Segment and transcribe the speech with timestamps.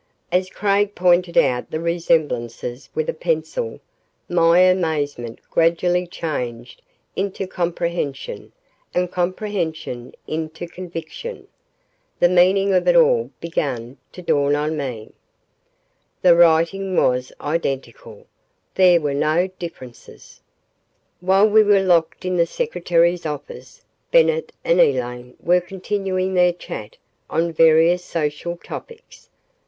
[0.31, 3.79] As Craig pointed out the resemblances with a pencil,
[4.27, 6.81] my amazement gradually changed
[7.15, 8.51] into comprehension
[8.95, 11.47] and comprehension into conviction.
[12.19, 15.11] The meaning of it all began to dawn on me.
[16.23, 18.25] The writing was identical.
[18.73, 20.41] There were no differences!........
[21.19, 26.97] While we were locked in the secretary's office, Bennett and Elaine were continuing their chat
[27.29, 29.29] on various social topics.